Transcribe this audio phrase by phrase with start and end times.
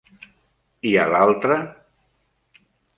[0.93, 1.61] I a l'altra?